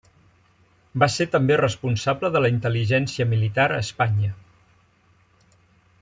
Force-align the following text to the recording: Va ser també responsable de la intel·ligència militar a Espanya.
Va 1.03 1.07
ser 1.15 1.27
també 1.35 1.57
responsable 1.61 2.31
de 2.37 2.41
la 2.45 2.51
intel·ligència 2.55 3.27
militar 3.35 3.67
a 3.75 3.81
Espanya. 3.89 4.35